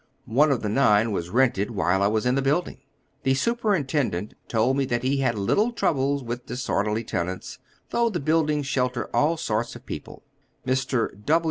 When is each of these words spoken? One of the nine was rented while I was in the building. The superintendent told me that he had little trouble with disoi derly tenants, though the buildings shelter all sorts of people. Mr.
One 0.25 0.51
of 0.51 0.63
the 0.63 0.67
nine 0.67 1.11
was 1.11 1.29
rented 1.29 1.69
while 1.69 2.01
I 2.01 2.07
was 2.07 2.25
in 2.25 2.33
the 2.33 2.41
building. 2.41 2.79
The 3.21 3.35
superintendent 3.35 4.33
told 4.47 4.75
me 4.77 4.85
that 4.85 5.03
he 5.03 5.17
had 5.17 5.37
little 5.37 5.71
trouble 5.71 6.25
with 6.25 6.47
disoi 6.47 6.83
derly 6.87 7.05
tenants, 7.05 7.59
though 7.91 8.09
the 8.09 8.19
buildings 8.19 8.65
shelter 8.65 9.11
all 9.15 9.37
sorts 9.37 9.75
of 9.75 9.85
people. 9.85 10.23
Mr. 10.65 11.09